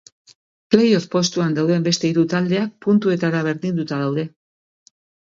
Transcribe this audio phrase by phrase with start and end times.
[0.75, 4.25] Play-off postuan dauden beste hiru taldeak puntuetara berdinduta daude.